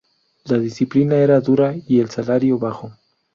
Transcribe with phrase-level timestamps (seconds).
[0.45, 2.91] La disciplina era dura y el salario bajo.